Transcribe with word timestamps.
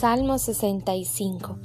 Salmo 0.00 0.38
65. 0.38 1.58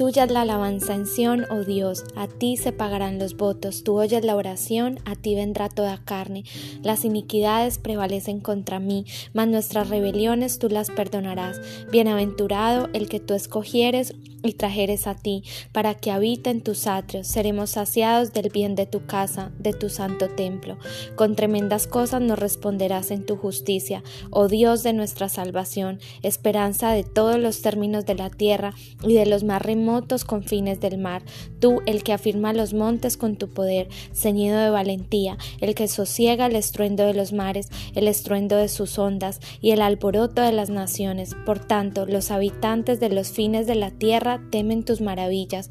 Tuya 0.00 0.24
es 0.24 0.30
la 0.30 0.40
alabanza 0.40 0.94
en 0.94 1.06
Sión, 1.06 1.44
oh 1.50 1.62
Dios, 1.62 2.04
a 2.16 2.26
ti 2.26 2.56
se 2.56 2.72
pagarán 2.72 3.18
los 3.18 3.36
votos, 3.36 3.84
tú 3.84 4.00
oyes 4.00 4.24
la 4.24 4.34
oración, 4.34 4.98
a 5.04 5.14
ti 5.14 5.34
vendrá 5.34 5.68
toda 5.68 6.02
carne. 6.02 6.44
Las 6.82 7.04
iniquidades 7.04 7.76
prevalecen 7.76 8.40
contra 8.40 8.80
mí, 8.80 9.04
mas 9.34 9.48
nuestras 9.48 9.90
rebeliones 9.90 10.58
tú 10.58 10.70
las 10.70 10.90
perdonarás. 10.90 11.60
Bienaventurado 11.92 12.88
el 12.94 13.10
que 13.10 13.20
tú 13.20 13.34
escogieres 13.34 14.14
y 14.42 14.54
trajeres 14.54 15.06
a 15.06 15.14
ti, 15.14 15.44
para 15.70 15.94
que 15.94 16.10
habite 16.10 16.48
en 16.48 16.62
tus 16.62 16.86
atrios, 16.86 17.26
seremos 17.26 17.72
saciados 17.72 18.32
del 18.32 18.48
bien 18.48 18.74
de 18.74 18.86
tu 18.86 19.04
casa, 19.04 19.50
de 19.58 19.74
tu 19.74 19.90
santo 19.90 20.30
templo. 20.30 20.78
Con 21.14 21.36
tremendas 21.36 21.86
cosas 21.86 22.22
nos 22.22 22.38
responderás 22.38 23.10
en 23.10 23.26
tu 23.26 23.36
justicia, 23.36 24.02
oh 24.30 24.48
Dios 24.48 24.82
de 24.82 24.94
nuestra 24.94 25.28
salvación, 25.28 26.00
esperanza 26.22 26.92
de 26.92 27.04
todos 27.04 27.38
los 27.38 27.60
términos 27.60 28.06
de 28.06 28.14
la 28.14 28.30
tierra 28.30 28.72
y 29.02 29.12
de 29.12 29.26
los 29.26 29.44
más 29.44 29.60
remotos 29.60 29.89
confines 30.26 30.80
del 30.80 30.98
mar, 30.98 31.22
tú 31.60 31.80
el 31.86 32.02
que 32.02 32.12
afirma 32.12 32.52
los 32.52 32.74
montes 32.74 33.16
con 33.16 33.36
tu 33.36 33.48
poder, 33.48 33.88
ceñido 34.14 34.58
de 34.58 34.70
valentía, 34.70 35.36
el 35.60 35.74
que 35.74 35.88
sosiega 35.88 36.46
el 36.46 36.56
estruendo 36.56 37.04
de 37.04 37.14
los 37.14 37.32
mares, 37.32 37.68
el 37.94 38.08
estruendo 38.08 38.56
de 38.56 38.68
sus 38.68 38.98
ondas 38.98 39.40
y 39.60 39.70
el 39.72 39.82
alboroto 39.82 40.42
de 40.42 40.52
las 40.52 40.70
naciones. 40.70 41.34
Por 41.46 41.58
tanto, 41.58 42.06
los 42.06 42.30
habitantes 42.30 43.00
de 43.00 43.08
los 43.08 43.30
fines 43.30 43.66
de 43.66 43.74
la 43.74 43.90
tierra 43.90 44.40
temen 44.50 44.84
tus 44.84 45.00
maravillas. 45.00 45.70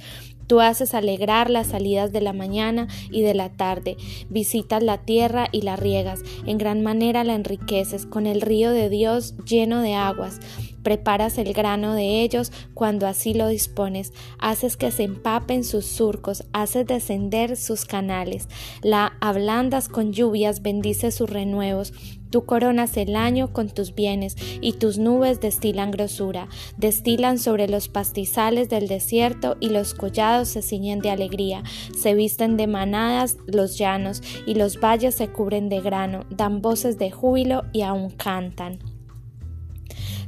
Tú 0.49 0.61
haces 0.61 0.95
alegrar 0.95 1.51
las 1.51 1.67
salidas 1.67 2.11
de 2.11 2.21
la 2.21 2.33
mañana 2.33 2.87
y 3.11 3.21
de 3.21 3.35
la 3.35 3.49
tarde, 3.49 3.97
visitas 4.29 4.81
la 4.81 4.97
tierra 4.97 5.47
y 5.51 5.61
la 5.61 5.75
riegas, 5.75 6.21
en 6.47 6.57
gran 6.57 6.81
manera 6.81 7.23
la 7.23 7.35
enriqueces, 7.35 8.07
con 8.07 8.25
el 8.25 8.41
río 8.41 8.71
de 8.71 8.89
Dios 8.89 9.35
lleno 9.45 9.83
de 9.83 9.93
aguas. 9.93 10.39
Preparas 10.83 11.37
el 11.37 11.53
grano 11.53 11.93
de 11.93 12.21
ellos 12.21 12.51
cuando 12.73 13.07
así 13.07 13.33
lo 13.33 13.47
dispones, 13.47 14.13
haces 14.37 14.77
que 14.77 14.91
se 14.91 15.03
empapen 15.03 15.63
sus 15.63 15.85
surcos, 15.85 16.45
haces 16.53 16.85
descender 16.85 17.57
sus 17.57 17.85
canales, 17.85 18.47
la 18.81 19.13
ablandas 19.21 19.89
con 19.89 20.13
lluvias, 20.13 20.61
bendices 20.61 21.15
sus 21.15 21.29
renuevos, 21.29 21.93
Tú 22.29 22.45
coronas 22.45 22.95
el 22.97 23.15
año 23.15 23.53
con 23.53 23.69
tus 23.69 23.95
bienes 23.95 24.35
y 24.61 24.73
tus 24.73 24.99
nubes 24.99 25.39
destilan 25.39 25.89
grosura, 25.89 26.47
destilan 26.77 27.39
sobre 27.39 27.67
los 27.67 27.87
pastizales 27.87 28.69
del 28.69 28.87
desierto 28.87 29.57
y 29.59 29.69
los 29.69 29.95
collados 29.95 30.49
se 30.49 30.61
ciñen 30.61 30.99
de 30.99 31.09
alegría, 31.09 31.63
se 31.97 32.13
visten 32.13 32.55
de 32.55 32.67
manadas 32.67 33.37
los 33.47 33.77
llanos 33.77 34.21
y 34.45 34.53
los 34.53 34.79
valles 34.79 35.15
se 35.15 35.29
cubren 35.29 35.69
de 35.69 35.81
grano, 35.81 36.25
dan 36.29 36.61
voces 36.61 36.99
de 36.99 37.09
júbilo 37.09 37.63
y 37.73 37.81
aún 37.81 38.11
cantan. 38.11 38.79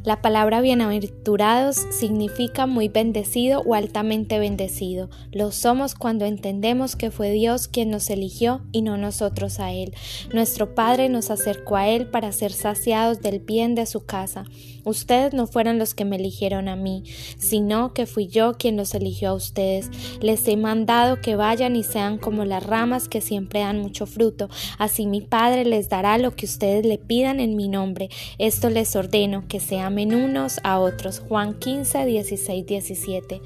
La 0.04 0.20
palabra 0.20 0.62
bienaventurados 0.62 1.76
significa 1.92 2.66
muy 2.66 2.88
bendecido 2.88 3.62
o 3.68 3.76
altamente 3.76 4.40
bendecido. 4.40 5.12
Lo 5.32 5.52
somos 5.52 5.94
cuando 5.94 6.26
entendemos 6.26 6.96
que 6.96 7.12
fue 7.12 7.30
Dios 7.30 7.68
quien 7.68 7.92
nos 7.92 8.10
eligió 8.10 8.62
y 8.72 8.82
no 8.82 8.98
nosotros 8.98 9.60
a 9.60 9.72
Él. 9.74 9.94
Nuestro 10.34 10.74
Padre 10.74 11.08
nos 11.08 11.30
acercó 11.30 11.76
a 11.76 11.88
Él 11.88 12.08
para 12.08 12.32
ser 12.32 12.52
saciados 12.52 13.22
del 13.22 13.42
bien 13.42 13.76
de 13.76 13.86
su 13.86 14.04
casa. 14.04 14.46
Ustedes 14.86 15.36
no 15.36 15.46
fueron 15.46 15.78
los 15.78 15.94
que 15.94 16.06
me 16.06 16.16
eligieron 16.16 16.68
a 16.68 16.76
mí, 16.76 17.04
sino 17.38 17.94
que 17.94 18.08
fui 18.08 18.26
yo 18.26 18.54
quien 18.58 18.78
los 18.78 18.96
eligió 18.96 19.30
a 19.30 19.34
ustedes. 19.36 19.92
Les 20.20 20.48
he 20.48 20.58
mandado 20.58 21.22
que 21.22 21.36
vayan 21.36 21.76
y 21.76 21.84
sean 21.84 22.18
como 22.18 22.44
las 22.44 22.66
ramas 22.66 23.08
que 23.08 23.22
siempre 23.22 23.60
dan 23.60 23.80
mucho 23.80 24.08
fruto. 24.08 24.50
Así 24.80 25.06
mi 25.06 25.22
Padre 25.22 25.64
les 25.64 25.90
dará 25.90 26.18
lo 26.18 26.36
que 26.36 26.48
ustedes 26.48 26.84
le 26.88 26.98
pidan 26.98 27.40
en 27.40 27.56
mi 27.56 27.68
nombre. 27.68 28.10
Esto 28.40 28.72
les 28.72 28.96
ordeno, 28.96 29.44
que 29.48 29.60
sean 29.60 29.91
amen 29.92 30.16
unos 30.16 30.62
a 30.64 30.80
otros. 30.80 31.20
Juan 31.20 31.54
15, 31.54 32.06
16, 32.06 32.66
17. 32.66 33.42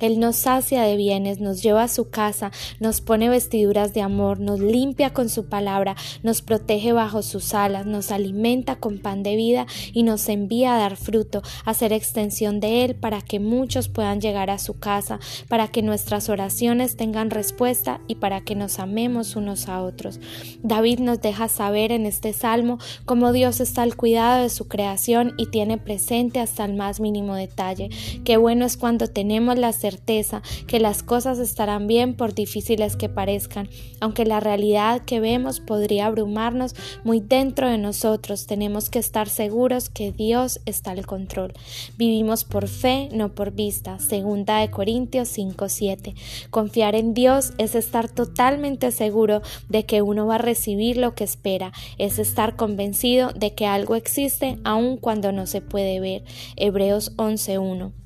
Él 0.00 0.20
nos 0.20 0.36
sacia 0.36 0.82
de 0.82 0.96
bienes, 0.96 1.40
nos 1.40 1.62
lleva 1.62 1.84
a 1.84 1.88
su 1.88 2.10
casa, 2.10 2.52
nos 2.80 3.00
pone 3.00 3.28
vestiduras 3.28 3.94
de 3.94 4.02
amor, 4.02 4.40
nos 4.40 4.60
limpia 4.60 5.12
con 5.12 5.28
su 5.28 5.46
palabra, 5.46 5.96
nos 6.22 6.42
protege 6.42 6.92
bajo 6.92 7.22
sus 7.22 7.54
alas, 7.54 7.86
nos 7.86 8.10
alimenta 8.10 8.76
con 8.76 8.98
pan 8.98 9.22
de 9.22 9.36
vida 9.36 9.66
y 9.92 10.02
nos 10.02 10.28
envía 10.28 10.74
a 10.74 10.78
dar 10.78 10.96
fruto, 10.96 11.42
a 11.64 11.70
hacer 11.70 11.92
extensión 11.92 12.60
de 12.60 12.84
Él 12.84 12.94
para 12.94 13.22
que 13.22 13.40
muchos 13.40 13.88
puedan 13.88 14.20
llegar 14.20 14.50
a 14.50 14.58
su 14.58 14.78
casa, 14.78 15.18
para 15.48 15.68
que 15.68 15.82
nuestras 15.82 16.28
oraciones 16.28 16.96
tengan 16.96 17.30
respuesta 17.30 18.00
y 18.06 18.16
para 18.16 18.40
que 18.40 18.54
nos 18.54 18.78
amemos 18.78 19.36
unos 19.36 19.68
a 19.68 19.82
otros. 19.82 20.20
David 20.62 21.00
nos 21.00 21.20
deja 21.20 21.48
saber 21.48 21.92
en 21.92 22.06
este 22.06 22.32
salmo 22.32 22.78
cómo 23.04 23.32
Dios 23.32 23.60
está 23.60 23.82
al 23.82 23.96
cuidado 23.96 24.42
de 24.42 24.50
su 24.50 24.68
creación 24.68 25.34
y 25.36 25.46
tiene 25.46 25.78
presente 25.78 26.40
hasta 26.40 26.64
el 26.64 26.74
más 26.74 27.00
mínimo 27.00 27.34
detalle. 27.34 27.90
Qué 28.24 28.36
bueno 28.36 28.64
es 28.64 28.76
cuando 28.76 29.08
tenemos 29.08 29.58
la 29.58 29.72
certeza 29.88 30.42
que 30.66 30.80
las 30.80 31.02
cosas 31.02 31.38
estarán 31.38 31.86
bien 31.86 32.14
por 32.14 32.34
difíciles 32.34 32.96
que 32.96 33.08
parezcan, 33.08 33.68
aunque 34.00 34.26
la 34.26 34.40
realidad 34.40 35.02
que 35.06 35.20
vemos 35.20 35.60
podría 35.60 36.06
abrumarnos 36.06 36.74
muy 37.04 37.20
dentro 37.20 37.68
de 37.68 37.78
nosotros, 37.78 38.46
tenemos 38.46 38.90
que 38.90 38.98
estar 38.98 39.28
seguros 39.28 39.88
que 39.88 40.12
Dios 40.12 40.60
está 40.66 40.90
al 40.90 41.06
control. 41.06 41.54
Vivimos 41.96 42.44
por 42.44 42.68
fe, 42.68 43.08
no 43.12 43.34
por 43.34 43.52
vista. 43.52 43.98
Segunda 43.98 44.58
de 44.58 44.70
Corintios 44.70 45.28
5:7. 45.28 46.14
Confiar 46.50 46.94
en 46.94 47.14
Dios 47.14 47.52
es 47.56 47.74
estar 47.74 48.08
totalmente 48.08 48.90
seguro 48.90 49.40
de 49.68 49.84
que 49.84 50.02
uno 50.02 50.26
va 50.26 50.34
a 50.34 50.38
recibir 50.38 50.98
lo 50.98 51.14
que 51.14 51.24
espera, 51.24 51.72
es 51.96 52.18
estar 52.18 52.56
convencido 52.56 53.32
de 53.32 53.54
que 53.54 53.66
algo 53.66 53.94
existe 53.94 54.58
aun 54.64 54.98
cuando 54.98 55.32
no 55.32 55.46
se 55.46 55.60
puede 55.62 56.00
ver. 56.00 56.24
Hebreos 56.56 57.12
11:1. 57.16 57.97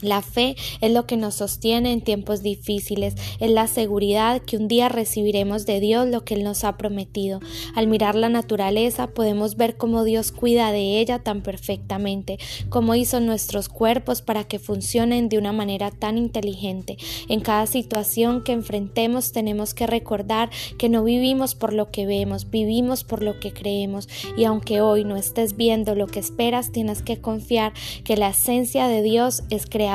La 0.00 0.22
fe 0.22 0.54
es 0.80 0.92
lo 0.92 1.06
que 1.06 1.16
nos 1.16 1.34
sostiene 1.34 1.92
en 1.92 2.02
tiempos 2.02 2.40
difíciles, 2.40 3.16
es 3.40 3.50
la 3.50 3.66
seguridad 3.66 4.40
que 4.40 4.56
un 4.56 4.68
día 4.68 4.88
recibiremos 4.88 5.66
de 5.66 5.80
Dios 5.80 6.06
lo 6.06 6.24
que 6.24 6.34
Él 6.34 6.44
nos 6.44 6.62
ha 6.62 6.76
prometido. 6.76 7.40
Al 7.74 7.88
mirar 7.88 8.14
la 8.14 8.28
naturaleza 8.28 9.08
podemos 9.08 9.56
ver 9.56 9.76
cómo 9.76 10.04
Dios 10.04 10.30
cuida 10.30 10.70
de 10.70 11.00
ella 11.00 11.18
tan 11.18 11.42
perfectamente, 11.42 12.38
cómo 12.68 12.94
hizo 12.94 13.18
nuestros 13.18 13.68
cuerpos 13.68 14.22
para 14.22 14.44
que 14.44 14.60
funcionen 14.60 15.28
de 15.28 15.36
una 15.36 15.52
manera 15.52 15.90
tan 15.90 16.16
inteligente. 16.16 16.96
En 17.28 17.40
cada 17.40 17.66
situación 17.66 18.44
que 18.44 18.52
enfrentemos 18.52 19.32
tenemos 19.32 19.74
que 19.74 19.88
recordar 19.88 20.50
que 20.78 20.88
no 20.88 21.02
vivimos 21.02 21.56
por 21.56 21.72
lo 21.72 21.90
que 21.90 22.06
vemos, 22.06 22.48
vivimos 22.50 23.02
por 23.02 23.24
lo 23.24 23.40
que 23.40 23.52
creemos 23.52 24.08
y 24.36 24.44
aunque 24.44 24.80
hoy 24.80 25.02
no 25.02 25.16
estés 25.16 25.56
viendo 25.56 25.96
lo 25.96 26.06
que 26.06 26.20
esperas, 26.20 26.70
tienes 26.70 27.02
que 27.02 27.20
confiar 27.20 27.72
que 28.04 28.16
la 28.16 28.28
esencia 28.28 28.86
de 28.86 29.02
Dios 29.02 29.42
es 29.50 29.66
crear 29.66 29.87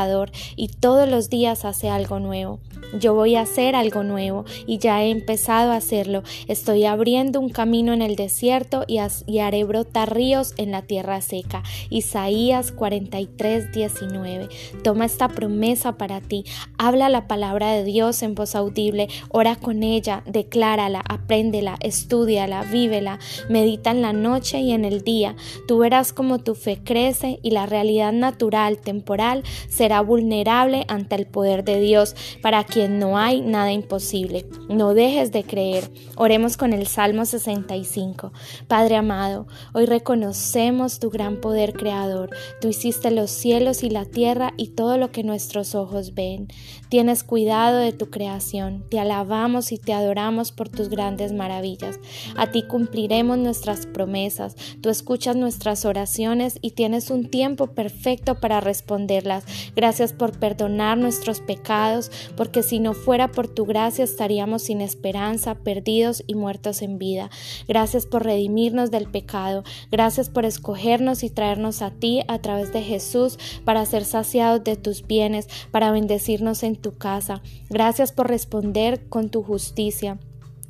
y 0.55 0.67
todos 0.69 1.07
los 1.07 1.29
días 1.29 1.65
hace 1.65 1.89
algo 1.89 2.19
nuevo. 2.19 2.59
Yo 2.99 3.15
voy 3.15 3.35
a 3.35 3.41
hacer 3.41 3.75
algo 3.75 4.03
nuevo 4.03 4.45
y 4.67 4.77
ya 4.77 5.03
he 5.03 5.09
empezado 5.09 5.71
a 5.71 5.77
hacerlo. 5.77 6.23
Estoy 6.47 6.85
abriendo 6.85 7.39
un 7.39 7.49
camino 7.49 7.93
en 7.93 8.01
el 8.01 8.15
desierto 8.15 8.83
y, 8.87 8.99
haré 9.39 9.63
brotar 9.63 10.13
ríos 10.15 10.53
en 10.57 10.71
la 10.71 10.83
tierra 10.83 11.21
seca. 11.21 11.63
Isaías 11.89 12.71
43, 12.71 13.71
19. 13.71 14.49
Toma 14.83 15.05
esta 15.05 15.27
promesa 15.27 15.97
para 15.97 16.21
ti. 16.21 16.45
Habla 16.77 17.09
la 17.09 17.27
palabra 17.27 17.71
de 17.71 17.83
Dios 17.83 18.21
en 18.21 18.35
voz 18.35 18.55
audible. 18.55 19.07
Ora 19.29 19.55
con 19.55 19.81
ella, 19.81 20.23
declárala, 20.27 21.03
apréndela, 21.07 21.77
estúdiala, 21.79 22.63
vívela. 22.63 23.19
Medita 23.49 23.91
en 23.91 24.01
la 24.01 24.13
noche 24.13 24.59
y 24.59 24.71
en 24.71 24.85
el 24.85 25.01
día. 25.01 25.35
Tú 25.67 25.79
verás 25.79 26.13
cómo 26.13 26.39
tu 26.39 26.53
fe 26.53 26.79
crece 26.83 27.39
y 27.41 27.51
la 27.51 27.65
realidad 27.65 28.13
natural, 28.13 28.77
temporal, 28.77 29.43
será 29.83 29.99
vulnerable 29.99 30.85
ante 30.87 31.15
el 31.15 31.25
poder 31.25 31.65
de 31.65 31.77
Dios 31.81 32.15
para 32.41 32.63
quien 32.63 32.99
no 32.99 33.17
hay 33.17 33.41
nada 33.41 33.73
imposible. 33.73 34.45
No 34.69 34.93
dejes 34.93 35.33
de 35.33 35.43
creer. 35.43 35.91
Oremos 36.15 36.55
con 36.55 36.71
el 36.71 36.87
Salmo 36.87 37.25
65. 37.25 38.31
Padre 38.69 38.95
amado, 38.95 39.45
hoy 39.73 39.85
reconocemos 39.85 40.99
tu 40.99 41.09
gran 41.09 41.41
poder 41.41 41.73
creador. 41.73 42.29
Tú 42.61 42.69
hiciste 42.69 43.11
los 43.11 43.29
cielos 43.29 43.83
y 43.83 43.89
la 43.89 44.05
tierra 44.05 44.53
y 44.55 44.69
todo 44.69 44.97
lo 44.97 45.11
que 45.11 45.25
nuestros 45.25 45.75
ojos 45.75 46.13
ven. 46.13 46.47
Tienes 46.87 47.25
cuidado 47.25 47.79
de 47.79 47.91
tu 47.91 48.09
creación. 48.09 48.85
Te 48.89 49.01
alabamos 49.01 49.73
y 49.73 49.79
te 49.79 49.91
adoramos 49.91 50.53
por 50.53 50.69
tus 50.69 50.87
grandes 50.87 51.33
maravillas. 51.33 51.99
A 52.37 52.51
ti 52.51 52.63
cumpliremos 52.63 53.37
nuestras 53.37 53.85
promesas. 53.85 54.55
Tú 54.79 54.89
escuchas 54.89 55.35
nuestras 55.35 55.83
oraciones 55.83 56.57
y 56.61 56.71
tienes 56.71 57.09
un 57.09 57.29
tiempo 57.29 57.67
perfecto 57.67 58.39
para 58.39 58.61
responderlas. 58.61 59.43
Gracias 59.75 60.13
por 60.13 60.37
perdonar 60.37 60.97
nuestros 60.97 61.39
pecados, 61.39 62.11
porque 62.35 62.63
si 62.63 62.79
no 62.79 62.93
fuera 62.93 63.31
por 63.31 63.47
tu 63.47 63.65
gracia 63.65 64.03
estaríamos 64.03 64.63
sin 64.63 64.81
esperanza, 64.81 65.55
perdidos 65.55 66.23
y 66.27 66.35
muertos 66.35 66.81
en 66.81 66.97
vida. 66.97 67.29
Gracias 67.67 68.05
por 68.05 68.23
redimirnos 68.23 68.91
del 68.91 69.09
pecado. 69.09 69.63
Gracias 69.91 70.29
por 70.29 70.45
escogernos 70.45 71.23
y 71.23 71.29
traernos 71.29 71.81
a 71.81 71.91
ti 71.91 72.21
a 72.27 72.39
través 72.39 72.73
de 72.73 72.81
Jesús 72.81 73.37
para 73.65 73.85
ser 73.85 74.05
saciados 74.05 74.63
de 74.63 74.75
tus 74.75 75.05
bienes, 75.05 75.47
para 75.71 75.91
bendecirnos 75.91 76.63
en 76.63 76.75
tu 76.75 76.97
casa. 76.97 77.41
Gracias 77.69 78.11
por 78.11 78.27
responder 78.27 79.07
con 79.09 79.29
tu 79.29 79.43
justicia. 79.43 80.17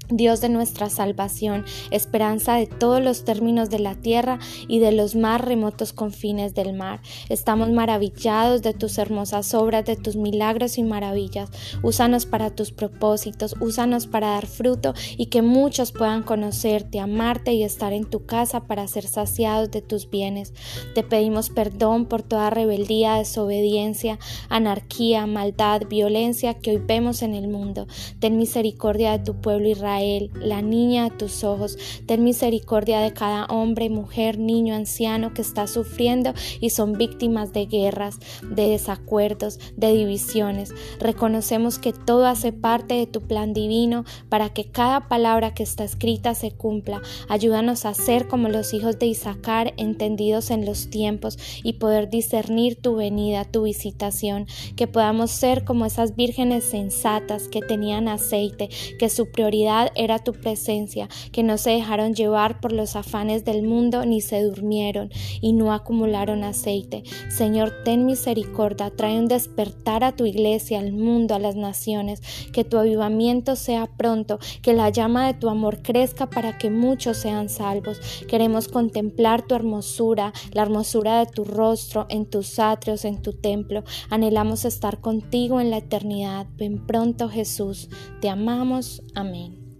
Dios 0.10 0.42
de 0.42 0.50
nuestra 0.50 0.90
salvación, 0.90 1.64
esperanza 1.90 2.56
de 2.56 2.68
todos 2.68 3.02
los 3.02 3.24
términos 3.24 3.70
de 3.70 3.80
la 3.80 3.96
tierra 3.96 4.38
y 4.68 4.80
de 4.80 4.92
los 4.92 5.16
más 5.16 5.40
remotos 5.40 5.94
confines 5.94 6.54
del 6.54 6.74
mar. 6.74 7.02
Estamos 7.30 7.70
maravillados 7.70 8.62
de 8.62 8.74
tus 8.74 8.98
hermosas 8.98 9.54
obras, 9.54 9.86
de 9.86 9.96
tus 9.96 10.18
milagros 10.18 10.78
y 10.78 10.84
maravillas. 10.84 11.50
Úsanos 11.84 12.26
para 12.26 12.50
tus 12.50 12.72
propósitos, 12.72 13.56
úsanos 13.62 14.06
para 14.06 14.32
dar 14.32 14.46
fruto 14.46 14.94
y 15.18 15.28
que 15.28 15.42
muchos 15.42 15.94
puedan 15.94 16.24
conocerte, 16.24 17.00
amarte 17.00 17.54
y 17.54 17.64
estar 17.64 17.94
en 17.94 18.06
tu 18.06 18.26
casa 18.26 18.68
para 18.68 18.88
ser 18.88 19.08
saciados 19.08 19.72
de 19.72 19.82
tus 19.82 20.10
bienes. 20.10 20.54
Te 20.96 21.04
pedimos 21.04 21.50
perdón 21.50 22.08
por 22.08 22.24
toda 22.24 22.50
rebeldía, 22.50 23.16
desobediencia, 23.16 24.20
anarquía, 24.50 25.26
maldad, 25.28 25.84
violencia 25.90 26.56
que 26.56 26.72
hoy 26.72 26.82
vemos 26.86 27.22
en 27.22 27.36
el 27.36 27.48
mundo. 27.48 27.88
Ten 28.20 28.38
misericordia 28.38 29.18
de 29.18 29.24
tu 29.24 29.40
pueblo 29.40 29.70
Israel 29.70 29.93
la 30.00 30.62
niña 30.62 31.10
de 31.10 31.18
tus 31.18 31.44
ojos. 31.44 31.78
Ten 32.06 32.24
misericordia 32.24 33.00
de 33.00 33.14
cada 33.14 33.46
hombre, 33.46 33.90
mujer, 33.90 34.38
niño, 34.38 34.76
anciano 34.76 35.34
que 35.34 35.42
está 35.42 35.68
sufriendo 35.68 36.34
y 36.60 36.70
son 36.70 36.94
víctimas 36.94 37.54
de 37.54 37.66
guerras, 37.66 38.20
de 38.42 38.70
desacuerdos, 38.70 39.60
de 39.76 39.94
divisiones. 39.94 40.74
Reconocemos 41.00 41.80
que 41.80 41.94
todo 41.94 42.26
hace 42.26 42.52
parte 42.52 42.96
de 42.96 43.08
tu 43.08 43.22
plan 43.22 43.54
divino 43.54 44.06
para 44.30 44.50
que 44.50 44.66
cada 44.66 45.08
palabra 45.08 45.54
que 45.54 45.64
está 45.64 45.84
escrita 45.84 46.34
se 46.36 46.52
cumpla. 46.52 47.02
Ayúdanos 47.30 47.86
a 47.86 47.94
ser 47.94 48.28
como 48.28 48.50
los 48.50 48.74
hijos 48.74 49.00
de 49.00 49.08
Isaacar, 49.08 49.74
entendidos 49.78 50.52
en 50.52 50.66
los 50.66 50.90
tiempos 50.90 51.38
y 51.64 51.74
poder 51.74 52.10
discernir 52.10 52.76
tu 52.76 52.96
venida, 52.96 53.46
tu 53.46 53.64
visitación. 53.64 54.48
Que 54.76 54.88
podamos 54.88 55.32
ser 55.32 55.64
como 55.64 55.86
esas 55.86 56.16
vírgenes 56.16 56.64
sensatas 56.64 57.48
que 57.48 57.62
tenían 57.62 58.08
aceite, 58.08 58.70
que 59.00 59.10
su 59.10 59.32
prioridad 59.32 59.83
era 59.96 60.20
tu 60.20 60.34
presencia, 60.34 61.10
que 61.32 61.44
no 61.44 61.58
se 61.58 61.72
dejaron 61.72 62.14
llevar 62.14 62.60
por 62.60 62.72
los 62.72 62.96
afanes 62.96 63.46
del 63.46 63.64
mundo 63.64 64.06
ni 64.06 64.22
se 64.22 64.42
durmieron 64.42 65.10
y 65.42 65.54
no 65.54 65.74
acumularon 65.74 66.44
aceite. 66.44 67.04
Señor, 67.30 67.74
ten 67.84 68.06
misericordia, 68.06 68.90
trae 68.90 69.20
un 69.20 69.28
despertar 69.28 70.04
a 70.04 70.16
tu 70.16 70.26
iglesia, 70.26 70.80
al 70.80 70.94
mundo, 70.94 71.36
a 71.36 71.40
las 71.40 71.56
naciones, 71.56 72.22
que 72.52 72.64
tu 72.64 72.78
avivamiento 72.78 73.56
sea 73.56 73.88
pronto, 73.88 74.40
que 74.62 74.74
la 74.74 74.90
llama 74.90 75.28
de 75.28 75.34
tu 75.34 75.50
amor 75.50 75.82
crezca 75.82 76.30
para 76.30 76.58
que 76.58 76.70
muchos 76.70 77.18
sean 77.18 77.50
salvos. 77.50 78.00
Queremos 78.28 78.68
contemplar 78.68 79.46
tu 79.46 79.56
hermosura, 79.56 80.34
la 80.52 80.62
hermosura 80.62 81.20
de 81.20 81.26
tu 81.26 81.44
rostro 81.44 82.06
en 82.10 82.26
tus 82.26 82.60
atrios, 82.60 83.06
en 83.06 83.22
tu 83.22 83.34
templo. 83.34 83.84
Anhelamos 84.10 84.66
estar 84.66 85.00
contigo 85.00 85.60
en 85.60 85.70
la 85.70 85.78
eternidad. 85.78 86.48
Ven 86.58 86.86
pronto 86.86 87.30
Jesús. 87.30 87.90
Te 88.22 88.30
amamos. 88.30 89.02
Amén. 89.16 89.73